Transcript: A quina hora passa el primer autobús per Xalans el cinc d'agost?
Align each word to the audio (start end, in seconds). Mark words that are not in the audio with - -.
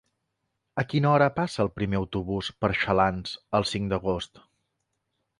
A 0.83 0.83
quina 0.93 1.09
hora 1.09 1.25
passa 1.35 1.59
el 1.63 1.69
primer 1.79 1.99
autobús 1.99 2.49
per 2.63 2.71
Xalans 2.85 3.35
el 3.59 3.67
cinc 3.73 3.93
d'agost? 3.93 4.41